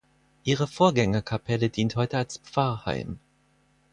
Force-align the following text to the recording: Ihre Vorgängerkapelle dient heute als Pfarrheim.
Ihre 0.43 0.65
Vorgängerkapelle 0.65 1.69
dient 1.69 1.95
heute 1.95 2.17
als 2.17 2.39
Pfarrheim. 2.39 3.19